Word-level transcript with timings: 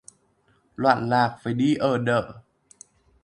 Loạn 0.75 1.09
lạc 1.09 1.37
phải 1.43 1.53
đi 1.53 1.75
ở 1.75 1.97
đợ 1.97 2.41